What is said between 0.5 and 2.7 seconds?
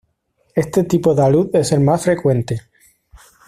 Este tipo de alud es el más frecuente.